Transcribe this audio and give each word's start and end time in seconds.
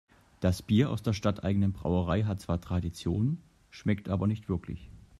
Das 0.39 0.63
Bier 0.63 0.89
aus 0.89 1.03
der 1.03 1.13
stadteigenen 1.13 1.73
Brauerei 1.73 2.23
hat 2.23 2.41
zwar 2.41 2.59
Tradition, 2.59 3.37
schmeckt 3.69 4.09
aber 4.09 4.25
nicht 4.25 4.49
wirklich. 4.49 4.89